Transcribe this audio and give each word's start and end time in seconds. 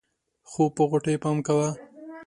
خو 0.49 0.63
په 0.75 0.81
غوټۍ 0.89 1.15
پام 1.23 1.37
کوه. 1.47 1.69